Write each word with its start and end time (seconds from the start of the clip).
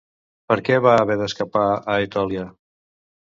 Per 0.51 0.55
què 0.69 0.77
va 0.85 0.93
haver 1.01 1.17
d'escapar 1.19 1.67
a 1.73 1.99
Etòlia? 2.07 2.47